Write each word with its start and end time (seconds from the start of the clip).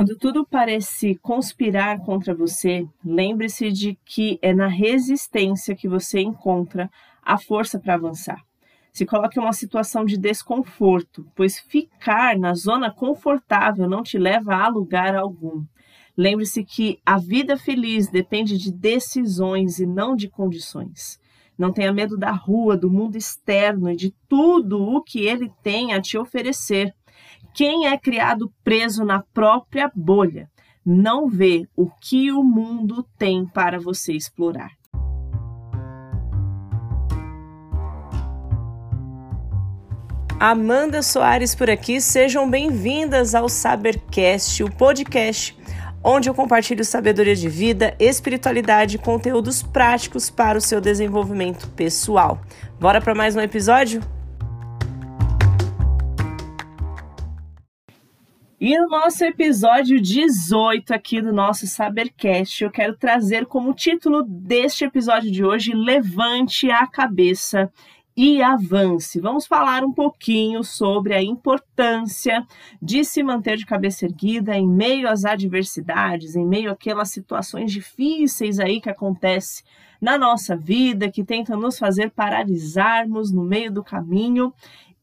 Quando 0.00 0.16
tudo 0.16 0.46
parece 0.46 1.14
conspirar 1.16 2.00
contra 2.00 2.34
você, 2.34 2.88
lembre-se 3.04 3.70
de 3.70 3.98
que 4.02 4.38
é 4.40 4.54
na 4.54 4.66
resistência 4.66 5.76
que 5.76 5.86
você 5.86 6.20
encontra 6.22 6.90
a 7.22 7.36
força 7.36 7.78
para 7.78 7.96
avançar. 7.96 8.42
Se 8.94 9.04
coloque 9.04 9.38
em 9.38 9.42
uma 9.42 9.52
situação 9.52 10.06
de 10.06 10.16
desconforto, 10.16 11.26
pois 11.36 11.58
ficar 11.58 12.38
na 12.38 12.54
zona 12.54 12.90
confortável 12.90 13.86
não 13.86 14.02
te 14.02 14.16
leva 14.16 14.54
a 14.54 14.68
lugar 14.68 15.14
algum. 15.14 15.66
Lembre-se 16.16 16.64
que 16.64 16.98
a 17.04 17.18
vida 17.18 17.58
feliz 17.58 18.08
depende 18.08 18.56
de 18.56 18.72
decisões 18.72 19.80
e 19.80 19.84
não 19.84 20.16
de 20.16 20.30
condições. 20.30 21.20
Não 21.58 21.74
tenha 21.74 21.92
medo 21.92 22.16
da 22.16 22.30
rua, 22.30 22.74
do 22.74 22.90
mundo 22.90 23.18
externo 23.18 23.90
e 23.90 23.96
de 23.96 24.14
tudo 24.26 24.82
o 24.82 25.02
que 25.02 25.26
ele 25.26 25.52
tem 25.62 25.92
a 25.92 26.00
te 26.00 26.16
oferecer. 26.16 26.94
Quem 27.54 27.86
é 27.86 27.98
criado 27.98 28.52
preso 28.62 29.04
na 29.04 29.22
própria 29.34 29.90
bolha 29.94 30.48
não 30.84 31.28
vê 31.28 31.68
o 31.76 31.88
que 31.90 32.32
o 32.32 32.42
mundo 32.42 33.06
tem 33.18 33.46
para 33.46 33.78
você 33.78 34.12
explorar. 34.12 34.70
Amanda 40.38 41.02
Soares 41.02 41.54
por 41.54 41.68
aqui, 41.68 42.00
sejam 42.00 42.48
bem-vindas 42.48 43.34
ao 43.34 43.46
Sabercast, 43.46 44.64
o 44.64 44.70
podcast 44.70 45.54
onde 46.02 46.28
eu 46.28 46.34
compartilho 46.34 46.84
sabedoria 46.84 47.36
de 47.36 47.48
vida, 47.48 47.94
espiritualidade 47.98 48.96
e 48.96 48.98
conteúdos 48.98 49.62
práticos 49.62 50.30
para 50.30 50.58
o 50.58 50.60
seu 50.60 50.80
desenvolvimento 50.80 51.68
pessoal. 51.70 52.40
Bora 52.80 53.00
para 53.00 53.14
mais 53.14 53.36
um 53.36 53.40
episódio? 53.40 54.02
E 58.62 58.78
no 58.78 58.88
nosso 58.88 59.24
episódio 59.24 59.98
18 59.98 60.92
aqui 60.92 61.22
do 61.22 61.32
nosso 61.32 61.66
Sabercast, 61.66 62.62
eu 62.62 62.70
quero 62.70 62.94
trazer 62.94 63.46
como 63.46 63.72
título 63.72 64.22
deste 64.22 64.84
episódio 64.84 65.30
de 65.30 65.42
hoje 65.42 65.72
Levante 65.72 66.70
a 66.70 66.86
cabeça 66.86 67.72
e 68.14 68.42
avance. 68.42 69.18
Vamos 69.18 69.46
falar 69.46 69.82
um 69.82 69.94
pouquinho 69.94 70.62
sobre 70.62 71.14
a 71.14 71.22
importância 71.22 72.46
de 72.82 73.02
se 73.02 73.22
manter 73.22 73.56
de 73.56 73.64
cabeça 73.64 74.04
erguida 74.04 74.54
em 74.54 74.68
meio 74.68 75.08
às 75.08 75.24
adversidades, 75.24 76.36
em 76.36 76.44
meio 76.44 76.70
àquelas 76.70 77.08
situações 77.08 77.72
difíceis 77.72 78.60
aí 78.60 78.78
que 78.78 78.90
acontecem 78.90 79.64
na 79.98 80.18
nossa 80.18 80.54
vida, 80.54 81.10
que 81.10 81.24
tentam 81.24 81.58
nos 81.58 81.78
fazer 81.78 82.10
paralisarmos 82.10 83.32
no 83.32 83.42
meio 83.42 83.72
do 83.72 83.82
caminho 83.82 84.52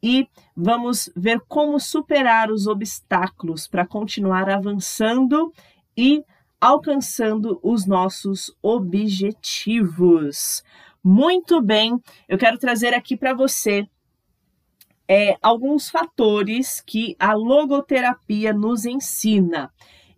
e 0.02 0.28
vamos 0.56 1.10
ver 1.16 1.42
como 1.48 1.80
superar 1.80 2.52
os 2.52 2.68
obstáculos 2.68 3.68
para 3.68 3.86
continuar 3.86 4.50
avançando 4.50 5.52
e 5.96 6.24
alcançando 6.60 7.60
os 7.64 7.86
nossos 7.86 8.56
objetivos. 8.62 10.64
Muito 11.04 11.62
bem, 11.62 12.00
eu 12.28 12.38
quero 12.38 12.58
trazer 12.58 12.94
aqui 12.94 13.16
para 13.16 13.34
você 13.34 13.88
é, 15.08 15.38
alguns 15.42 15.90
fatores 15.90 16.82
que 16.86 17.16
a 17.18 17.34
logoterapia 17.34 18.52
nos 18.52 18.86
ensina. 18.86 19.72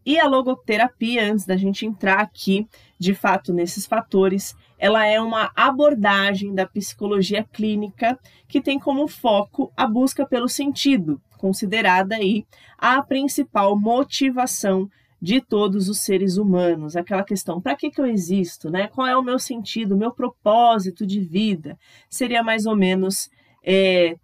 E 0.06 0.20
a 0.20 0.28
logoterapia, 0.28 1.32
antes 1.32 1.46
da 1.46 1.56
gente 1.56 1.86
entrar 1.86 2.20
aqui 2.20 2.68
de 2.98 3.14
fato 3.14 3.54
nesses 3.54 3.86
fatores, 3.86 4.56
ela 4.80 5.06
é 5.06 5.20
uma 5.20 5.52
abordagem 5.54 6.56
da 6.56 6.66
psicologia 6.66 7.44
clínica 7.44 8.18
que 8.48 8.62
tem 8.62 8.80
como 8.80 9.10
foco 9.10 9.72
a 9.76 9.86
busca 9.86 10.26
pelo 10.26 10.48
sentido, 10.48 11.22
considerada 11.38 12.16
aí 12.16 12.46
a 12.78 13.02
principal 13.04 13.78
motivação 13.78 14.90
de 15.22 15.42
todos 15.42 15.90
os 15.90 16.00
seres 16.00 16.38
humanos, 16.38 16.96
aquela 16.96 17.26
questão, 17.26 17.60
para 17.60 17.76
que, 17.76 17.92
que 17.92 18.00
eu 18.00 18.06
existo, 18.06 18.70
né? 18.70 18.88
Qual 18.88 19.06
é 19.06 19.18
o 19.18 19.22
meu 19.22 19.38
sentido, 19.38 19.94
o 19.94 19.98
meu 19.98 20.14
propósito 20.14 21.06
de 21.06 21.20
vida? 21.20 21.78
Seria 22.10 22.42
mais 22.42 22.66
ou 22.66 22.74
menos 22.74 23.30
é, 23.62 24.16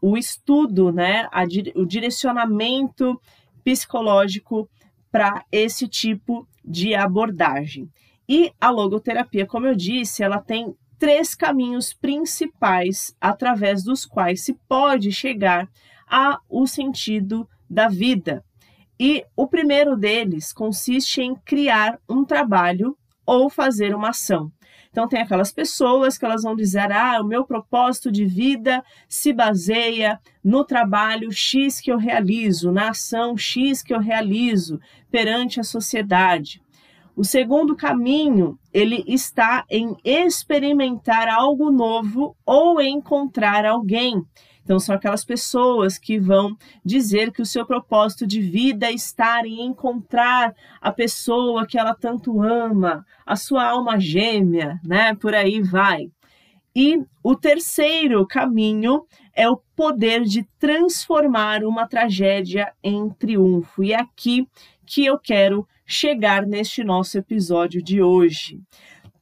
o 0.00 0.16
estudo, 0.16 0.90
né? 0.90 1.28
A, 1.30 1.44
o 1.74 1.84
direcionamento 1.84 3.20
psicológico 3.62 4.66
para 5.12 5.44
esse 5.52 5.86
tipo 5.86 6.48
de 6.64 6.94
abordagem. 6.94 7.90
E 8.28 8.52
a 8.60 8.68
logoterapia, 8.70 9.46
como 9.46 9.66
eu 9.66 9.74
disse, 9.74 10.22
ela 10.22 10.38
tem 10.38 10.74
três 10.98 11.34
caminhos 11.34 11.94
principais 11.94 13.14
através 13.20 13.82
dos 13.82 14.04
quais 14.04 14.44
se 14.44 14.54
pode 14.68 15.12
chegar 15.12 15.66
ao 16.06 16.66
sentido 16.66 17.48
da 17.70 17.88
vida. 17.88 18.44
E 19.00 19.24
o 19.36 19.46
primeiro 19.46 19.96
deles 19.96 20.52
consiste 20.52 21.22
em 21.22 21.34
criar 21.36 21.98
um 22.08 22.24
trabalho 22.24 22.96
ou 23.24 23.48
fazer 23.48 23.94
uma 23.94 24.10
ação. 24.10 24.50
Então 24.90 25.06
tem 25.06 25.20
aquelas 25.20 25.52
pessoas 25.52 26.18
que 26.18 26.24
elas 26.24 26.42
vão 26.42 26.56
dizer: 26.56 26.90
"Ah, 26.90 27.20
o 27.20 27.26
meu 27.26 27.44
propósito 27.44 28.10
de 28.10 28.24
vida 28.24 28.82
se 29.08 29.32
baseia 29.32 30.18
no 30.42 30.64
trabalho 30.64 31.30
X 31.30 31.80
que 31.80 31.92
eu 31.92 31.98
realizo, 31.98 32.72
na 32.72 32.90
ação 32.90 33.36
X 33.36 33.82
que 33.82 33.94
eu 33.94 34.00
realizo 34.00 34.80
perante 35.10 35.60
a 35.60 35.62
sociedade". 35.62 36.60
O 37.18 37.24
segundo 37.24 37.74
caminho, 37.74 38.56
ele 38.72 39.02
está 39.04 39.64
em 39.68 39.96
experimentar 40.04 41.26
algo 41.26 41.68
novo 41.68 42.36
ou 42.46 42.80
encontrar 42.80 43.66
alguém. 43.66 44.22
Então, 44.62 44.78
são 44.78 44.94
aquelas 44.94 45.24
pessoas 45.24 45.98
que 45.98 46.16
vão 46.16 46.56
dizer 46.84 47.32
que 47.32 47.42
o 47.42 47.46
seu 47.46 47.66
propósito 47.66 48.24
de 48.24 48.40
vida 48.40 48.86
é 48.86 48.92
estar 48.92 49.44
em 49.44 49.62
encontrar 49.62 50.54
a 50.80 50.92
pessoa 50.92 51.66
que 51.66 51.76
ela 51.76 51.92
tanto 51.92 52.40
ama, 52.40 53.04
a 53.26 53.34
sua 53.34 53.68
alma 53.68 53.98
gêmea, 53.98 54.78
né? 54.84 55.12
Por 55.16 55.34
aí 55.34 55.60
vai. 55.60 56.12
E 56.72 57.02
o 57.20 57.34
terceiro 57.34 58.24
caminho 58.28 59.04
é 59.34 59.48
o 59.48 59.60
poder 59.74 60.22
de 60.22 60.44
transformar 60.56 61.64
uma 61.64 61.84
tragédia 61.84 62.72
em 62.80 63.10
triunfo. 63.10 63.82
E 63.82 63.92
é 63.92 63.98
aqui 63.98 64.46
que 64.86 65.04
eu 65.04 65.18
quero 65.18 65.66
chegar 65.90 66.46
neste 66.46 66.84
nosso 66.84 67.16
episódio 67.16 67.82
de 67.82 68.02
hoje. 68.02 68.60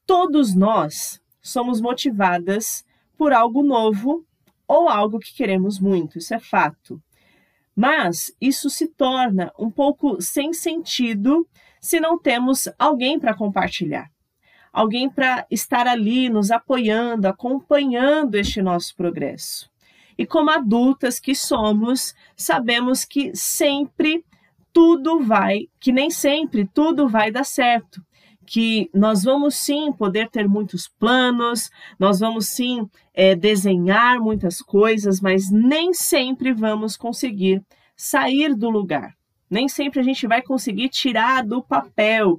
Todos 0.04 0.52
nós 0.52 1.22
somos 1.40 1.80
motivadas 1.80 2.84
por 3.16 3.32
algo 3.32 3.62
novo 3.62 4.26
ou 4.66 4.88
algo 4.88 5.20
que 5.20 5.32
queremos 5.32 5.78
muito, 5.78 6.18
isso 6.18 6.34
é 6.34 6.40
fato. 6.40 7.00
Mas 7.74 8.34
isso 8.40 8.68
se 8.68 8.88
torna 8.88 9.52
um 9.56 9.70
pouco 9.70 10.20
sem 10.20 10.52
sentido 10.52 11.48
se 11.80 12.00
não 12.00 12.18
temos 12.18 12.68
alguém 12.76 13.20
para 13.20 13.36
compartilhar, 13.36 14.10
alguém 14.72 15.08
para 15.08 15.46
estar 15.48 15.86
ali 15.86 16.28
nos 16.28 16.50
apoiando, 16.50 17.28
acompanhando 17.28 18.34
este 18.34 18.60
nosso 18.60 18.96
progresso. 18.96 19.70
E 20.18 20.26
como 20.26 20.50
adultas 20.50 21.20
que 21.20 21.34
somos, 21.34 22.12
sabemos 22.34 23.04
que 23.04 23.30
sempre 23.36 24.24
tudo 24.76 25.20
vai, 25.20 25.60
que 25.80 25.90
nem 25.90 26.10
sempre 26.10 26.68
tudo 26.68 27.08
vai 27.08 27.30
dar 27.30 27.44
certo, 27.44 28.02
que 28.46 28.90
nós 28.92 29.24
vamos 29.24 29.54
sim 29.54 29.90
poder 29.90 30.28
ter 30.28 30.46
muitos 30.46 30.86
planos, 30.86 31.70
nós 31.98 32.20
vamos 32.20 32.48
sim 32.48 32.86
é, 33.14 33.34
desenhar 33.34 34.20
muitas 34.20 34.60
coisas, 34.60 35.18
mas 35.18 35.50
nem 35.50 35.94
sempre 35.94 36.52
vamos 36.52 36.94
conseguir 36.94 37.62
sair 37.96 38.54
do 38.54 38.68
lugar. 38.68 39.14
Nem 39.48 39.66
sempre 39.66 40.00
a 40.00 40.02
gente 40.02 40.26
vai 40.26 40.42
conseguir 40.42 40.90
tirar 40.90 41.42
do 41.42 41.62
papel 41.62 42.38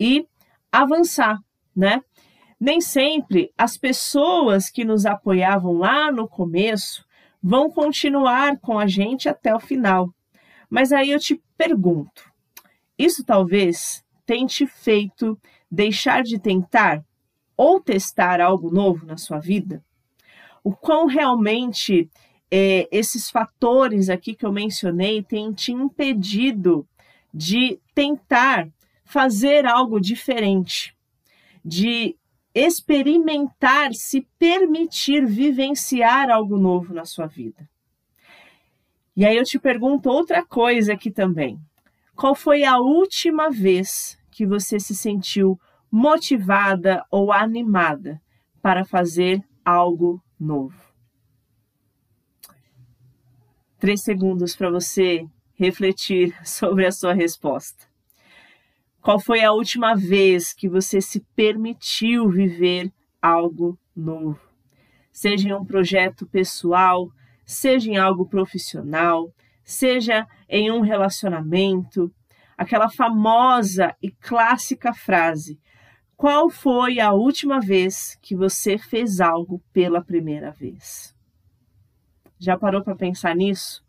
e 0.00 0.26
avançar, 0.72 1.38
né? 1.74 2.00
Nem 2.58 2.80
sempre 2.80 3.52
as 3.56 3.78
pessoas 3.78 4.68
que 4.68 4.84
nos 4.84 5.06
apoiavam 5.06 5.74
lá 5.74 6.10
no 6.10 6.26
começo 6.26 7.04
vão 7.40 7.70
continuar 7.70 8.58
com 8.58 8.76
a 8.76 8.88
gente 8.88 9.28
até 9.28 9.54
o 9.54 9.60
final. 9.60 10.15
Mas 10.68 10.92
aí 10.92 11.10
eu 11.10 11.18
te 11.18 11.40
pergunto: 11.56 12.30
isso 12.98 13.24
talvez 13.24 14.04
tenha 14.24 14.46
te 14.46 14.66
feito 14.66 15.38
deixar 15.70 16.22
de 16.22 16.38
tentar 16.38 17.04
ou 17.56 17.80
testar 17.80 18.40
algo 18.40 18.70
novo 18.70 19.06
na 19.06 19.16
sua 19.16 19.38
vida? 19.38 19.84
O 20.62 20.72
quão 20.72 21.06
realmente 21.06 22.10
é, 22.50 22.88
esses 22.90 23.30
fatores 23.30 24.08
aqui 24.08 24.34
que 24.34 24.44
eu 24.44 24.52
mencionei 24.52 25.22
têm 25.22 25.52
te 25.52 25.72
impedido 25.72 26.86
de 27.32 27.78
tentar 27.94 28.68
fazer 29.04 29.66
algo 29.66 30.00
diferente, 30.00 30.96
de 31.64 32.16
experimentar, 32.54 33.94
se 33.94 34.26
permitir 34.38 35.26
vivenciar 35.26 36.30
algo 36.30 36.56
novo 36.56 36.94
na 36.94 37.04
sua 37.04 37.26
vida. 37.26 37.68
E 39.16 39.24
aí 39.24 39.36
eu 39.36 39.44
te 39.44 39.58
pergunto 39.58 40.10
outra 40.10 40.44
coisa 40.44 40.92
aqui 40.92 41.10
também. 41.10 41.58
Qual 42.14 42.34
foi 42.34 42.64
a 42.64 42.76
última 42.78 43.50
vez 43.50 44.18
que 44.30 44.46
você 44.46 44.78
se 44.78 44.94
sentiu 44.94 45.58
motivada 45.90 47.02
ou 47.10 47.32
animada 47.32 48.20
para 48.60 48.84
fazer 48.84 49.42
algo 49.64 50.22
novo? 50.38 50.78
Três 53.78 54.02
segundos 54.02 54.54
para 54.54 54.70
você 54.70 55.26
refletir 55.54 56.36
sobre 56.44 56.86
a 56.86 56.92
sua 56.92 57.14
resposta. 57.14 57.86
Qual 59.00 59.18
foi 59.18 59.42
a 59.42 59.52
última 59.52 59.94
vez 59.94 60.52
que 60.52 60.68
você 60.68 61.00
se 61.00 61.20
permitiu 61.34 62.28
viver 62.28 62.92
algo 63.22 63.78
novo? 63.94 64.40
Seja 65.10 65.48
em 65.48 65.54
um 65.54 65.64
projeto 65.64 66.26
pessoal, 66.26 67.08
seja 67.46 67.88
em 67.88 67.96
algo 67.96 68.26
profissional, 68.26 69.32
seja 69.64 70.26
em 70.48 70.70
um 70.70 70.80
relacionamento, 70.80 72.12
aquela 72.58 72.90
famosa 72.90 73.94
e 74.02 74.10
clássica 74.10 74.92
frase: 74.92 75.58
Qual 76.16 76.50
foi 76.50 76.98
a 76.98 77.12
última 77.12 77.60
vez 77.60 78.18
que 78.20 78.34
você 78.34 78.76
fez 78.76 79.20
algo 79.20 79.62
pela 79.72 80.04
primeira 80.04 80.50
vez? 80.50 81.14
Já 82.38 82.58
parou 82.58 82.82
para 82.82 82.96
pensar 82.96 83.34
nisso? 83.34 83.82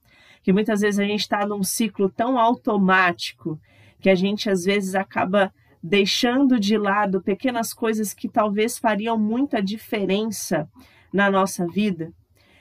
Que 0.44 0.54
muitas 0.54 0.80
vezes 0.80 1.00
a 1.00 1.04
gente 1.04 1.22
está 1.22 1.46
num 1.46 1.64
ciclo 1.64 2.10
tão 2.10 2.38
automático 2.38 3.60
que 4.00 4.10
a 4.10 4.16
gente 4.16 4.50
às 4.50 4.64
vezes 4.64 4.94
acaba 4.96 5.52
deixando 5.84 6.60
de 6.60 6.78
lado 6.78 7.22
pequenas 7.22 7.74
coisas 7.74 8.14
que 8.14 8.30
talvez 8.30 8.78
fariam 8.78 9.18
muita 9.18 9.62
diferença 9.62 10.70
na 11.12 11.30
nossa 11.30 11.68
vida 11.68 12.14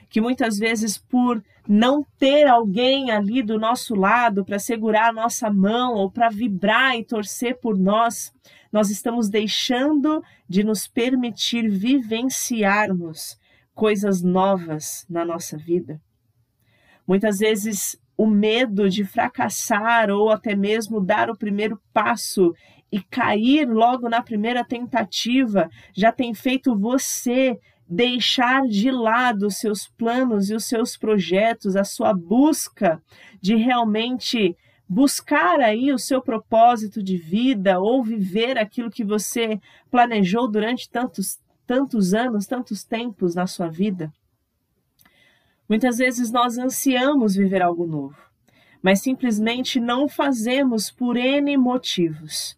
que 0.09 0.21
muitas 0.21 0.57
vezes 0.57 0.97
por 0.97 1.43
não 1.67 2.05
ter 2.17 2.47
alguém 2.47 3.11
ali 3.11 3.43
do 3.43 3.59
nosso 3.59 3.93
lado 3.93 4.45
para 4.45 4.57
segurar 4.57 5.09
a 5.09 5.13
nossa 5.13 5.51
mão 5.51 5.95
ou 5.95 6.09
para 6.09 6.29
vibrar 6.29 6.95
e 6.95 7.03
torcer 7.03 7.59
por 7.59 7.77
nós, 7.77 8.31
nós 8.71 8.89
estamos 8.89 9.29
deixando 9.29 10.23
de 10.47 10.63
nos 10.63 10.87
permitir 10.87 11.69
vivenciarmos 11.69 13.37
coisas 13.73 14.21
novas 14.21 15.05
na 15.09 15.25
nossa 15.25 15.57
vida. 15.57 16.01
Muitas 17.05 17.39
vezes 17.39 17.99
o 18.17 18.25
medo 18.25 18.89
de 18.89 19.05
fracassar 19.05 20.09
ou 20.09 20.31
até 20.31 20.55
mesmo 20.55 20.99
dar 20.99 21.29
o 21.29 21.37
primeiro 21.37 21.79
passo 21.93 22.53
e 22.91 23.01
cair 23.01 23.67
logo 23.67 24.09
na 24.09 24.21
primeira 24.21 24.63
tentativa 24.63 25.69
já 25.93 26.11
tem 26.11 26.33
feito 26.33 26.75
você 26.75 27.59
deixar 27.89 28.67
de 28.67 28.91
lado 28.91 29.47
os 29.47 29.57
seus 29.57 29.87
planos 29.87 30.49
e 30.49 30.55
os 30.55 30.65
seus 30.65 30.97
projetos, 30.97 31.75
a 31.75 31.83
sua 31.83 32.13
busca 32.13 33.01
de 33.41 33.55
realmente 33.55 34.55
buscar 34.89 35.59
aí 35.59 35.91
o 35.91 35.99
seu 35.99 36.21
propósito 36.21 37.03
de 37.03 37.17
vida 37.17 37.79
ou 37.79 38.03
viver 38.03 38.57
aquilo 38.57 38.89
que 38.89 39.03
você 39.03 39.59
planejou 39.89 40.49
durante 40.49 40.89
tantos 40.89 41.39
tantos 41.67 42.13
anos, 42.13 42.47
tantos 42.47 42.85
tempos 42.85 43.35
na 43.35 43.45
sua 43.45 43.67
vida. 43.67 44.11
Muitas 45.67 45.97
vezes 45.97 46.31
nós 46.31 46.57
ansiamos 46.57 47.35
viver 47.35 47.61
algo 47.61 47.85
novo, 47.85 48.15
mas 48.81 49.01
simplesmente 49.01 49.77
não 49.77 50.07
fazemos 50.07 50.89
por 50.89 51.17
N 51.17 51.57
motivos. 51.57 52.57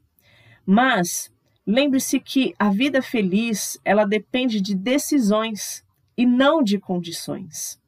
Mas 0.63 1.33
Lembre-se 1.71 2.19
que 2.19 2.55
a 2.57 2.71
vida 2.71 2.99
feliz, 2.99 3.79
ela 3.85 4.03
depende 4.03 4.59
de 4.59 4.73
decisões 4.73 5.85
e 6.17 6.25
não 6.25 6.63
de 6.63 6.79
condições. 6.79 7.79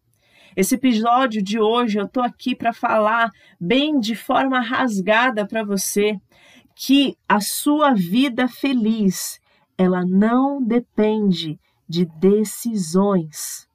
Esse 0.56 0.76
episódio 0.76 1.42
de 1.42 1.60
hoje 1.60 1.98
eu 1.98 2.08
tô 2.08 2.22
aqui 2.22 2.56
para 2.56 2.74
falar 2.74 3.32
bem 3.60 4.00
de 4.00 4.14
forma 4.14 4.60
rasgada 4.60 5.48
para 5.48 5.64
você 5.64 6.16
que 6.76 7.18
a 7.28 7.42
sua 7.42 7.96
vida 7.96 8.48
feliz, 8.48 9.42
ela 9.76 10.06
não 10.06 10.64
depende 10.64 11.60
de 11.90 12.06
decisões. 12.06 13.68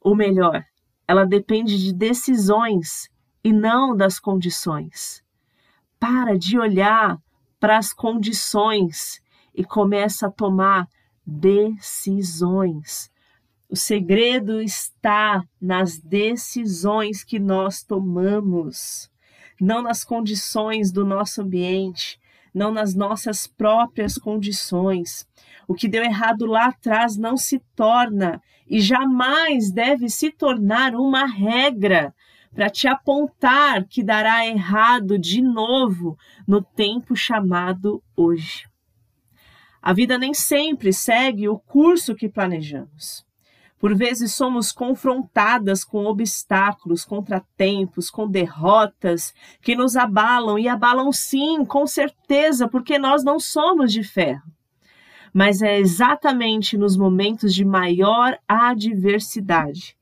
Ou 0.00 0.16
melhor, 0.16 0.64
ela 1.06 1.26
depende 1.26 1.78
de 1.78 1.92
decisões 1.92 3.10
e 3.44 3.52
não 3.52 3.94
das 3.94 4.18
condições. 4.18 5.22
Para 5.98 6.38
de 6.38 6.58
olhar 6.58 7.18
para 7.60 7.76
as 7.76 7.92
condições 7.92 9.20
e 9.54 9.62
começa 9.62 10.26
a 10.26 10.30
tomar 10.30 10.88
decisões. 11.24 13.10
O 13.68 13.76
segredo 13.76 14.60
está 14.60 15.44
nas 15.60 15.98
decisões 15.98 17.22
que 17.22 17.38
nós 17.38 17.84
tomamos, 17.84 19.08
não 19.60 19.82
nas 19.82 20.02
condições 20.02 20.90
do 20.90 21.04
nosso 21.04 21.42
ambiente, 21.42 22.18
não 22.52 22.72
nas 22.72 22.94
nossas 22.94 23.46
próprias 23.46 24.18
condições. 24.18 25.24
O 25.68 25.74
que 25.74 25.86
deu 25.86 26.02
errado 26.02 26.46
lá 26.46 26.66
atrás 26.66 27.16
não 27.16 27.36
se 27.36 27.60
torna 27.76 28.42
e 28.68 28.80
jamais 28.80 29.70
deve 29.70 30.08
se 30.08 30.32
tornar 30.32 30.94
uma 30.94 31.26
regra 31.26 32.12
para 32.54 32.68
te 32.68 32.88
apontar 32.88 33.86
que 33.86 34.02
dará 34.02 34.46
errado 34.46 35.18
de 35.18 35.40
novo 35.40 36.18
no 36.46 36.62
tempo 36.62 37.14
chamado 37.14 38.02
hoje. 38.16 38.68
A 39.80 39.92
vida 39.92 40.18
nem 40.18 40.34
sempre 40.34 40.92
segue 40.92 41.48
o 41.48 41.58
curso 41.58 42.14
que 42.14 42.28
planejamos. 42.28 43.24
Por 43.78 43.96
vezes 43.96 44.34
somos 44.34 44.72
confrontadas 44.72 45.84
com 45.84 46.04
obstáculos, 46.04 47.02
contratempos, 47.02 48.10
com 48.10 48.28
derrotas 48.28 49.32
que 49.62 49.74
nos 49.74 49.96
abalam 49.96 50.58
e 50.58 50.68
abalam 50.68 51.10
sim, 51.12 51.64
com 51.64 51.86
certeza, 51.86 52.68
porque 52.68 52.98
nós 52.98 53.24
não 53.24 53.40
somos 53.40 53.90
de 53.90 54.04
ferro. 54.04 54.42
Mas 55.32 55.62
é 55.62 55.78
exatamente 55.78 56.76
nos 56.76 56.94
momentos 56.94 57.54
de 57.54 57.64
maior 57.64 58.36
adversidade 58.46 59.96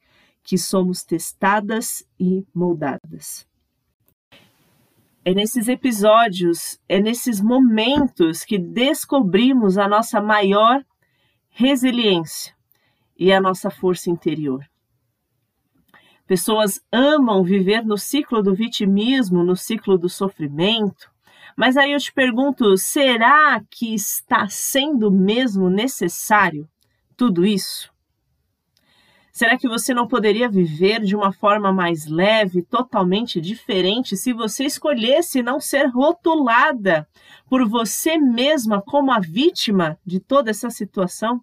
que 0.48 0.56
somos 0.56 1.02
testadas 1.02 2.08
e 2.18 2.42
moldadas. 2.54 3.46
É 5.22 5.34
nesses 5.34 5.68
episódios, 5.68 6.80
é 6.88 6.98
nesses 6.98 7.38
momentos 7.38 8.44
que 8.44 8.56
descobrimos 8.58 9.76
a 9.76 9.86
nossa 9.86 10.22
maior 10.22 10.82
resiliência 11.50 12.56
e 13.14 13.30
a 13.30 13.42
nossa 13.42 13.70
força 13.70 14.08
interior. 14.08 14.64
Pessoas 16.26 16.80
amam 16.90 17.44
viver 17.44 17.84
no 17.84 17.98
ciclo 17.98 18.42
do 18.42 18.54
vitimismo, 18.54 19.44
no 19.44 19.54
ciclo 19.54 19.98
do 19.98 20.08
sofrimento, 20.08 21.10
mas 21.54 21.76
aí 21.76 21.92
eu 21.92 22.00
te 22.00 22.10
pergunto: 22.10 22.74
será 22.78 23.62
que 23.70 23.94
está 23.94 24.48
sendo 24.48 25.10
mesmo 25.10 25.68
necessário 25.68 26.66
tudo 27.18 27.44
isso? 27.44 27.92
Será 29.38 29.56
que 29.56 29.68
você 29.68 29.94
não 29.94 30.08
poderia 30.08 30.50
viver 30.50 31.00
de 31.00 31.14
uma 31.14 31.32
forma 31.32 31.72
mais 31.72 32.06
leve, 32.08 32.60
totalmente 32.60 33.40
diferente, 33.40 34.16
se 34.16 34.32
você 34.32 34.64
escolhesse 34.64 35.44
não 35.44 35.60
ser 35.60 35.86
rotulada 35.86 37.08
por 37.48 37.64
você 37.68 38.18
mesma 38.18 38.82
como 38.82 39.12
a 39.12 39.20
vítima 39.20 39.96
de 40.04 40.18
toda 40.18 40.50
essa 40.50 40.70
situação? 40.70 41.40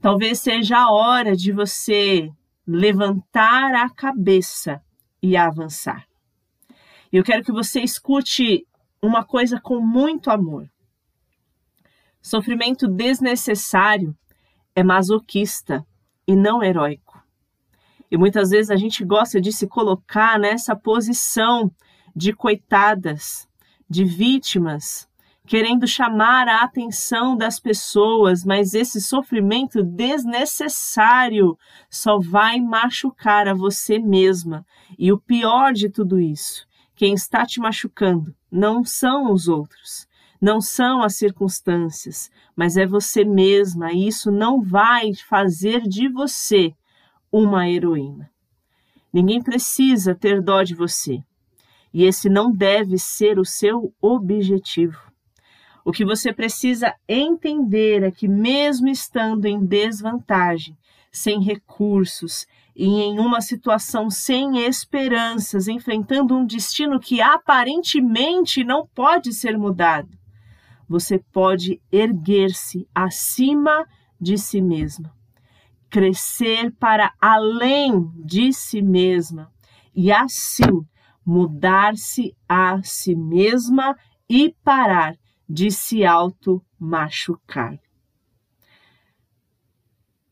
Talvez 0.00 0.38
seja 0.38 0.78
a 0.78 0.92
hora 0.92 1.34
de 1.34 1.50
você 1.50 2.30
levantar 2.64 3.74
a 3.74 3.90
cabeça 3.90 4.80
e 5.20 5.36
avançar. 5.36 6.06
Eu 7.12 7.24
quero 7.24 7.42
que 7.42 7.50
você 7.50 7.80
escute 7.80 8.64
uma 9.02 9.24
coisa 9.24 9.60
com 9.60 9.80
muito 9.80 10.30
amor. 10.30 10.70
Sofrimento 12.22 12.86
desnecessário 12.86 14.16
é 14.76 14.84
masoquista 14.84 15.84
e 16.30 16.36
não 16.36 16.62
heróico. 16.62 17.20
E 18.08 18.16
muitas 18.16 18.50
vezes 18.50 18.70
a 18.70 18.76
gente 18.76 19.04
gosta 19.04 19.40
de 19.40 19.52
se 19.52 19.66
colocar 19.66 20.38
nessa 20.38 20.76
posição 20.76 21.68
de 22.14 22.32
coitadas, 22.32 23.48
de 23.88 24.04
vítimas, 24.04 25.08
querendo 25.44 25.88
chamar 25.88 26.46
a 26.46 26.62
atenção 26.62 27.36
das 27.36 27.58
pessoas, 27.58 28.44
mas 28.44 28.74
esse 28.74 29.00
sofrimento 29.00 29.82
desnecessário 29.82 31.58
só 31.90 32.20
vai 32.20 32.60
machucar 32.60 33.48
a 33.48 33.54
você 33.54 33.98
mesma. 33.98 34.64
E 34.96 35.10
o 35.10 35.18
pior 35.18 35.72
de 35.72 35.90
tudo 35.90 36.20
isso, 36.20 36.64
quem 36.94 37.12
está 37.14 37.44
te 37.44 37.58
machucando 37.58 38.32
não 38.48 38.84
são 38.84 39.32
os 39.32 39.48
outros, 39.48 40.06
não 40.40 40.60
são 40.60 41.02
as 41.02 41.16
circunstâncias, 41.16 42.30
mas 42.56 42.76
é 42.76 42.86
você 42.86 43.24
mesma, 43.24 43.92
e 43.92 44.08
isso 44.08 44.30
não 44.30 44.62
vai 44.62 45.12
fazer 45.28 45.82
de 45.82 46.08
você 46.08 46.72
uma 47.30 47.68
heroína. 47.68 48.30
Ninguém 49.12 49.42
precisa 49.42 50.14
ter 50.14 50.40
dó 50.40 50.62
de 50.62 50.74
você, 50.74 51.22
e 51.92 52.04
esse 52.04 52.30
não 52.30 52.50
deve 52.50 52.96
ser 52.96 53.38
o 53.38 53.44
seu 53.44 53.92
objetivo. 54.00 54.98
O 55.84 55.92
que 55.92 56.04
você 56.04 56.32
precisa 56.32 56.94
entender 57.08 58.02
é 58.02 58.10
que, 58.10 58.28
mesmo 58.28 58.88
estando 58.88 59.46
em 59.46 59.64
desvantagem, 59.64 60.76
sem 61.10 61.42
recursos 61.42 62.46
e 62.76 62.86
em 62.86 63.18
uma 63.18 63.40
situação 63.40 64.08
sem 64.08 64.64
esperanças, 64.64 65.66
enfrentando 65.66 66.36
um 66.36 66.46
destino 66.46 67.00
que 67.00 67.20
aparentemente 67.20 68.62
não 68.62 68.86
pode 68.86 69.32
ser 69.32 69.58
mudado, 69.58 70.19
você 70.90 71.20
pode 71.20 71.80
erguer-se 71.92 72.84
acima 72.92 73.86
de 74.20 74.36
si 74.36 74.60
mesma, 74.60 75.14
crescer 75.88 76.72
para 76.80 77.14
além 77.20 78.10
de 78.16 78.52
si 78.52 78.82
mesma 78.82 79.52
e 79.94 80.10
assim 80.10 80.84
mudar-se 81.24 82.36
a 82.48 82.82
si 82.82 83.14
mesma 83.14 83.96
e 84.28 84.52
parar 84.64 85.16
de 85.48 85.70
se 85.70 86.04
auto-machucar. 86.04 87.78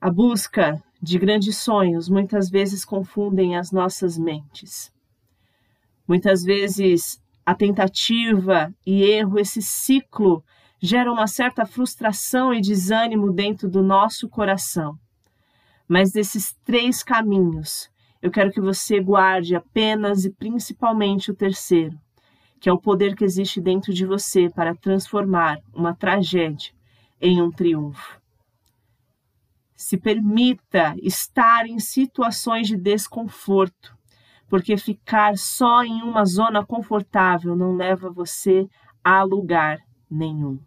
A 0.00 0.11
busca 0.11 0.83
de 1.00 1.21
grandes 1.21 1.57
sonhos 1.59 2.09
muitas 2.09 2.50
vezes 2.50 2.85
confundem 2.85 3.57
as 3.57 3.71
nossas 3.71 4.19
mentes. 4.19 4.93
Muitas 6.07 6.43
vezes 6.43 7.23
a 7.49 7.55
tentativa 7.55 8.71
e 8.85 9.02
erro, 9.02 9.38
esse 9.38 9.62
ciclo, 9.62 10.45
gera 10.78 11.11
uma 11.11 11.26
certa 11.26 11.64
frustração 11.64 12.52
e 12.52 12.61
desânimo 12.61 13.33
dentro 13.33 13.71
do 13.71 13.83
nosso 13.83 14.28
coração. 14.28 14.99
Mas 15.88 16.12
desses 16.12 16.55
três 16.62 17.02
caminhos, 17.02 17.88
eu 18.21 18.31
quero 18.31 18.52
que 18.52 18.61
você 18.61 19.00
guarde 19.00 19.57
apenas 19.57 20.26
e 20.26 20.31
principalmente 20.31 21.31
o 21.31 21.35
terceiro, 21.35 21.99
que 22.61 22.69
é 22.69 22.73
o 22.73 22.78
poder 22.78 23.17
que 23.17 23.25
existe 23.25 23.62
dentro 23.62 23.95
de 23.95 24.05
você 24.05 24.50
para 24.50 24.75
transformar 24.75 25.59
uma 25.73 25.95
tragédia 25.95 26.75
em 27.19 27.40
um 27.40 27.50
triunfo. 27.50 28.21
Se 29.75 29.97
permita 29.97 30.95
estar 31.02 31.67
em 31.67 31.78
situações 31.78 32.69
de 32.69 32.76
desconforto, 32.76 33.98
porque 34.49 34.76
ficar 34.76 35.37
só 35.37 35.83
em 35.85 36.02
uma 36.02 36.25
zona 36.25 36.64
confortável 36.64 37.55
não 37.55 37.76
leva 37.76 38.11
você 38.11 38.69
a 39.05 39.23
lugar 39.23 39.78
nenhum. 40.11 40.59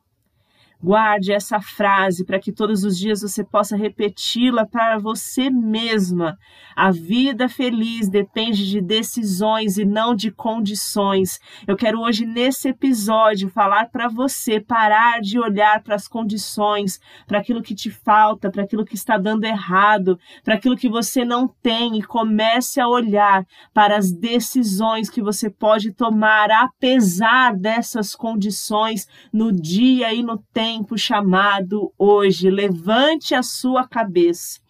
Guarde 0.84 1.32
essa 1.32 1.62
frase 1.62 2.26
para 2.26 2.40
que 2.40 2.52
todos 2.52 2.84
os 2.84 2.98
dias 2.98 3.22
você 3.22 3.44
possa 3.44 3.78
repeti-la 3.78 4.66
para 4.66 4.98
você 4.98 5.48
mesma. 5.48 6.40
A 6.76 6.90
vida 6.90 7.48
feliz 7.48 8.10
depende 8.10 8.68
de 8.68 8.82
decisões 8.82 9.78
e 9.78 9.86
não 9.86 10.16
de 10.16 10.32
condições. 10.32 11.40
Eu 11.68 11.78
quero 11.78 12.02
hoje, 12.02 12.26
nesse 12.26 12.70
episódio, 12.70 13.48
falar 13.52 13.92
para 13.92 14.08
você 14.08 14.60
parar 14.60 15.22
de 15.22 15.38
olhar 15.38 15.84
para 15.84 15.94
as 15.94 16.08
condições, 16.08 17.00
para 17.28 17.38
aquilo 17.38 17.62
que 17.62 17.76
te 17.76 17.92
falta, 17.92 18.50
para 18.50 18.64
aquilo 18.64 18.84
que 18.84 18.96
está 18.96 19.20
dando 19.20 19.44
errado, 19.44 20.18
para 20.44 20.56
aquilo 20.56 20.76
que 20.76 20.90
você 20.90 21.24
não 21.24 21.48
tem 21.62 22.00
e 22.00 22.02
comece 22.02 22.82
a 22.82 22.88
olhar 22.88 23.46
para 23.72 23.98
as 23.98 24.12
decisões 24.12 25.12
que 25.12 25.22
você 25.22 25.48
pode 25.48 25.92
tomar 25.92 26.50
apesar 26.50 27.56
dessas 27.56 28.16
condições 28.16 29.08
no 29.32 29.52
dia 29.52 30.12
e 30.12 30.24
no 30.24 30.40
tempo 30.40 30.71
tempo 30.72 30.98
chamado 30.98 31.94
hoje. 31.98 32.50
Levante 32.50 33.36
a 33.36 33.44
sua 33.44 33.86
cabeça 33.86 34.62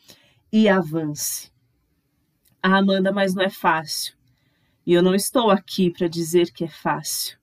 e 0.52 0.68
avance. 0.68 1.52
Ah, 2.62 2.78
Amanda, 2.78 3.12
mas 3.12 3.36
não 3.36 3.44
é 3.44 3.50
fácil. 3.50 4.16
E 4.84 4.94
eu 4.94 5.04
não 5.04 5.14
estou 5.14 5.52
aqui 5.52 5.92
para 5.92 6.08
dizer 6.08 6.52
que 6.52 6.64
é 6.64 6.68
fácil. 6.68 7.38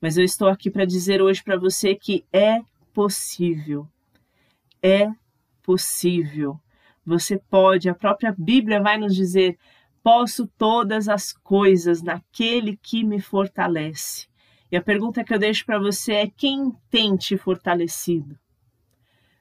Mas 0.00 0.16
eu 0.16 0.24
estou 0.24 0.48
aqui 0.48 0.70
para 0.70 0.86
dizer 0.86 1.20
hoje 1.20 1.44
para 1.44 1.58
você 1.58 1.94
que 1.94 2.24
é 2.32 2.62
possível. 2.94 3.86
É 4.82 5.08
possível. 5.62 6.58
Você 7.04 7.38
pode, 7.50 7.90
a 7.90 7.94
própria 7.94 8.34
Bíblia 8.36 8.80
vai 8.80 8.96
nos 8.96 9.14
dizer: 9.14 9.58
posso 10.02 10.46
todas 10.58 11.08
as 11.08 11.30
coisas 11.32 12.02
naquele 12.02 12.76
que 12.76 13.04
me 13.04 13.20
fortalece. 13.20 14.31
E 14.72 14.76
a 14.76 14.80
pergunta 14.80 15.22
que 15.22 15.34
eu 15.34 15.38
deixo 15.38 15.66
para 15.66 15.78
você 15.78 16.14
é: 16.14 16.26
quem 16.26 16.72
tem 16.90 17.14
te 17.14 17.36
fortalecido? 17.36 18.38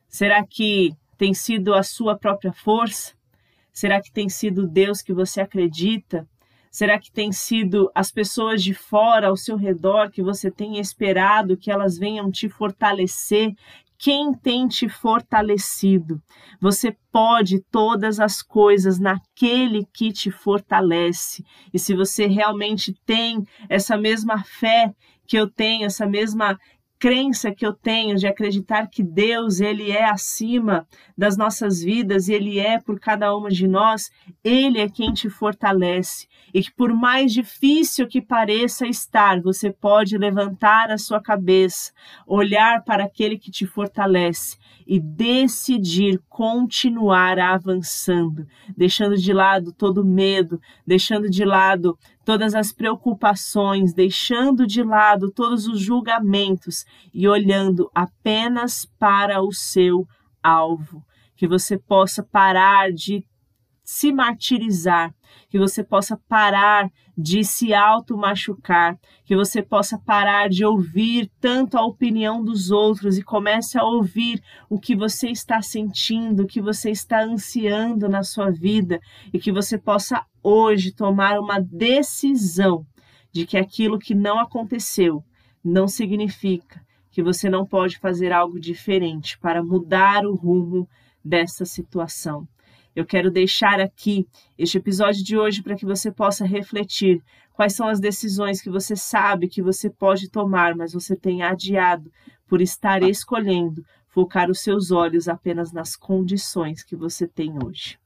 Será 0.10 0.46
que 0.46 0.94
tem 1.18 1.34
sido 1.34 1.74
a 1.74 1.82
sua 1.82 2.18
própria 2.18 2.52
força? 2.52 3.14
Será 3.72 4.02
que 4.02 4.12
tem 4.12 4.28
sido 4.28 4.68
Deus 4.68 5.02
que 5.02 5.14
você 5.14 5.40
acredita? 5.40 6.28
Será 6.70 7.00
que 7.00 7.10
tem 7.10 7.32
sido 7.32 7.90
as 7.96 8.12
pessoas 8.12 8.62
de 8.62 8.74
fora 8.74 9.28
ao 9.28 9.38
seu 9.38 9.56
redor 9.56 10.12
que 10.12 10.22
você 10.22 10.52
tem 10.52 10.80
esperado 10.80 11.56
que 11.56 11.72
elas 11.72 11.98
venham 11.98 12.30
te 12.30 12.50
fortalecer, 12.50 13.54
quem 14.02 14.34
tem 14.34 14.68
te 14.68 14.90
fortalecido. 14.90 16.20
Você 16.60 16.98
pode 17.12 17.60
todas 17.70 18.20
as 18.20 18.42
coisas 18.42 19.00
naquele 19.00 19.86
que 19.94 20.12
te 20.12 20.32
fortalece. 20.32 21.46
E 21.72 21.78
se 21.78 21.94
você 21.94 22.26
realmente 22.26 22.96
tem 23.06 23.46
essa 23.70 23.96
mesma 23.96 24.44
fé 24.44 24.92
que 25.32 25.38
eu 25.38 25.50
tenho, 25.50 25.86
essa 25.86 26.06
mesma 26.06 26.60
crença 27.00 27.56
que 27.56 27.66
eu 27.66 27.72
tenho 27.72 28.18
de 28.18 28.28
acreditar 28.28 28.88
que 28.88 29.02
Deus 29.02 29.62
ele 29.62 29.90
é 29.90 30.04
acima 30.04 30.86
das 31.18 31.38
nossas 31.38 31.82
vidas, 31.82 32.28
ele 32.28 32.60
é 32.60 32.82
por 32.82 33.00
cada 33.00 33.34
uma 33.34 33.50
de 33.50 33.66
nós, 33.66 34.12
ele 34.44 34.78
é 34.78 34.90
quem 34.90 35.14
te 35.14 35.30
fortalece. 35.30 36.28
E 36.54 36.62
que 36.62 36.72
por 36.74 36.94
mais 36.94 37.32
difícil 37.32 38.10
que 38.10 38.22
pareça 38.22 38.86
estar, 38.86 39.42
você 39.42 39.72
pode 39.72 40.18
levantar 40.18 40.92
a 40.92 40.98
sua 40.98 41.22
cabeça, 41.22 41.94
olhar 42.28 42.84
para 42.84 43.06
aquele 43.06 43.40
que 43.40 43.50
te 43.50 43.66
fortalece 43.66 44.58
e 44.86 45.00
decidir 45.00 46.20
continuar 46.28 47.40
avançando, 47.40 48.46
deixando 48.76 49.16
de 49.18 49.32
lado 49.32 49.72
todo 49.72 50.04
medo, 50.04 50.60
deixando 50.86 51.30
de 51.30 51.46
lado 51.46 51.98
todas 52.26 52.54
as 52.54 52.72
preocupações, 52.72 53.94
deixando 53.94 54.68
de 54.68 54.84
lado 54.84 55.32
todos 55.32 55.68
os 55.68 55.80
julgamentos 55.80 56.86
e 57.14 57.28
olhando 57.28 57.90
apenas 57.94 58.86
para 59.00 59.42
o 59.42 59.52
seu 59.52 60.06
alvo. 60.44 61.04
Que 61.36 61.48
você 61.48 61.78
possa 61.78 62.22
parar 62.22 62.92
de 62.92 63.24
se 63.92 64.10
martirizar, 64.14 65.14
que 65.50 65.60
você 65.60 65.84
possa 65.84 66.18
parar 66.30 66.90
de 67.18 67.44
se 67.44 67.74
auto-machucar, 67.74 68.98
que 69.26 69.36
você 69.36 69.62
possa 69.62 70.00
parar 70.00 70.48
de 70.48 70.64
ouvir 70.64 71.30
tanto 71.42 71.78
a 71.78 71.86
opinião 71.86 72.42
dos 72.42 72.72
outros 72.72 73.18
e 73.18 73.22
comece 73.22 73.78
a 73.78 73.84
ouvir 73.84 74.42
o 74.70 74.80
que 74.80 74.96
você 74.96 75.28
está 75.30 75.62
sentindo, 75.62 76.44
o 76.44 76.48
que 76.48 76.62
você 76.62 76.90
está 76.90 77.22
ansiando 77.22 78.08
na 78.08 78.24
sua 78.24 78.50
vida 78.50 78.98
e 79.34 79.38
que 79.38 79.52
você 79.52 79.78
possa 79.78 80.26
hoje 80.42 80.94
tomar 80.94 81.38
uma 81.38 81.60
decisão 81.60 82.86
de 83.30 83.46
que 83.46 83.58
aquilo 83.58 84.00
que 84.00 84.16
não 84.16 84.40
aconteceu 84.40 85.22
não 85.62 85.86
significa 85.86 86.80
que 87.12 87.22
você 87.22 87.50
não 87.50 87.66
pode 87.66 88.00
fazer 88.00 88.32
algo 88.32 88.58
diferente 88.58 89.38
para 89.38 89.62
mudar 89.62 90.26
o 90.26 90.34
rumo 90.34 90.88
dessa 91.24 91.66
situação. 91.66 92.48
Eu 92.94 93.06
quero 93.06 93.32
deixar 93.32 93.80
aqui 93.80 94.28
este 94.58 94.78
episódio 94.78 95.24
de 95.24 95.38
hoje 95.38 95.64
para 95.64 95.78
que 95.78 95.86
você 95.86 96.12
possa 96.12 96.46
refletir 96.46 97.24
quais 97.54 97.74
são 97.74 97.88
as 97.88 98.02
decisões 98.02 98.62
que 98.62 98.70
você 98.70 98.98
sabe 98.98 99.48
que 99.48 99.62
você 99.62 99.90
pode 99.90 100.30
tomar, 100.30 100.76
mas 100.76 100.92
você 100.92 101.16
tem 101.16 101.42
adiado 101.42 102.12
por 102.48 102.62
estar 102.62 103.02
escolhendo 103.02 103.86
focar 104.10 104.50
os 104.50 104.60
seus 104.60 104.92
olhos 104.92 105.30
apenas 105.30 105.72
nas 105.72 105.96
condições 105.96 106.84
que 106.84 106.98
você 106.98 107.26
tem 107.26 107.54
hoje. 107.64 107.98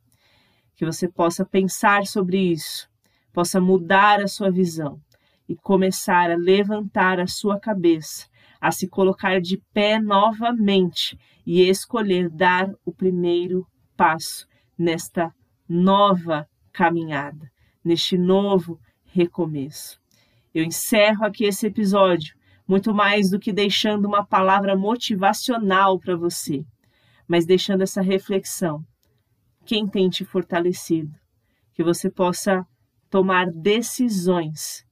Que 0.76 0.86
você 0.86 1.08
possa 1.08 1.44
pensar 1.44 2.06
sobre 2.06 2.38
isso, 2.38 2.88
possa 3.34 3.60
mudar 3.60 4.22
a 4.22 4.28
sua 4.28 4.52
visão 4.52 5.02
e 5.50 5.56
começar 5.56 6.30
a 6.30 6.36
levantar 6.36 7.20
a 7.20 7.26
sua 7.26 7.60
cabeça, 7.60 8.28
a 8.62 8.72
se 8.72 8.88
colocar 8.88 9.42
de 9.42 9.58
pé 9.74 10.00
novamente 10.00 11.18
e 11.44 11.68
escolher 11.68 12.30
dar 12.30 12.72
o 12.86 12.92
primeiro 12.92 13.66
passo 13.98 14.48
nesta 14.78 15.34
nova 15.68 16.48
caminhada, 16.72 17.52
neste 17.84 18.18
novo 18.18 18.80
recomeço. 19.06 20.00
Eu 20.54 20.64
encerro 20.64 21.26
aqui 21.26 21.46
esse 21.46 21.68
episódio, 21.68 22.36
muito 22.68 22.94
mais 22.94 23.30
do 23.30 23.40
que 23.40 23.54
deixando 23.54 24.06
uma 24.06 24.26
palavra 24.26 24.76
motivacional 24.76 26.00
para 26.00 26.16
você, 26.16 26.66
mas 27.28 27.46
deixando 27.46 27.82
essa 27.82 28.02
reflexão. 28.02 28.84
Quem 29.66 29.88
tem 29.88 30.10
te 30.10 30.24
fortalecido? 30.26 31.14
Que 31.74 31.84
você 31.84 32.10
possa 32.10 32.66
tomar 33.10 33.52
decisões 33.52 34.86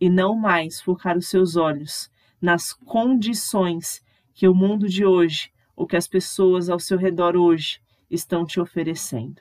e 0.00 0.10
não 0.10 0.36
mais 0.36 0.80
focar 0.80 1.16
os 1.16 1.28
seus 1.28 1.56
olhos 1.56 2.10
nas 2.40 2.72
condições 2.72 4.02
que 4.34 4.48
o 4.48 4.54
mundo 4.54 4.88
de 4.88 5.04
hoje, 5.04 5.50
ou 5.76 5.86
que 5.86 5.96
as 5.96 6.08
pessoas 6.08 6.68
ao 6.68 6.78
seu 6.78 6.98
redor 6.98 7.36
hoje 7.36 7.80
estão 8.12 8.44
te 8.44 8.60
oferecendo. 8.60 9.40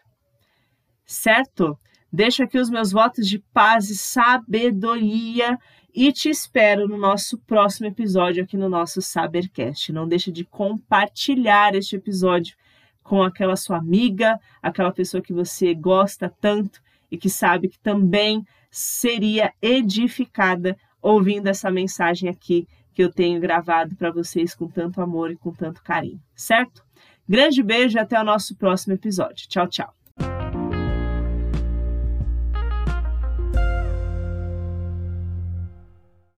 Certo? 1.06 1.78
Deixo 2.12 2.44
aqui 2.44 2.58
os 2.58 2.70
meus 2.70 2.92
votos 2.92 3.28
de 3.28 3.40
paz 3.54 3.90
e 3.90 3.96
sabedoria 3.96 5.58
e 5.94 6.12
te 6.12 6.30
espero 6.30 6.88
no 6.88 6.98
nosso 6.98 7.38
próximo 7.40 7.88
episódio 7.88 8.44
aqui 8.44 8.56
no 8.58 8.70
nosso 8.70 9.02
Sabercast. 9.02 9.92
Não 9.92 10.08
deixe 10.08 10.32
de 10.32 10.46
compartilhar 10.46 11.76
este 11.76 11.98
episódio 11.98 12.56
com 13.04 13.24
aquela 13.24 13.56
sua 13.56 13.78
amiga, 13.78 14.40
aquela 14.62 14.92
pessoa 14.92 15.22
que 15.22 15.34
você 15.34 15.74
gosta 15.74 16.34
tanto 16.40 16.82
e 17.10 17.18
que 17.18 17.30
sabe 17.30 17.68
que 17.68 17.80
também 17.80 18.46
seria 18.70 19.54
edificada 19.62 20.78
ouvindo 21.02 21.48
essa 21.48 21.70
mensagem 21.70 22.30
aqui 22.30 22.68
que 22.94 23.04
eu 23.04 23.12
tenho 23.12 23.40
gravado 23.40 23.96
para 23.96 24.12
vocês 24.12 24.54
com 24.54 24.68
tanto 24.68 25.02
amor 25.02 25.32
e 25.32 25.36
com 25.36 25.52
tanto 25.52 25.82
carinho, 25.84 26.22
certo? 26.36 26.84
Grande 27.28 27.64
beijo 27.64 27.98
e 27.98 28.00
até 28.00 28.20
o 28.20 28.24
nosso 28.24 28.56
próximo 28.56 28.94
episódio. 28.94 29.48
Tchau, 29.48 29.68
tchau. 29.68 30.01